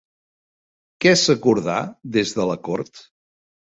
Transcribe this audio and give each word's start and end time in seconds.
Què 1.05 1.11
s'acordà 1.23 1.75
des 2.17 2.33
de 2.39 2.49
la 2.53 2.59
Cort? 2.69 3.07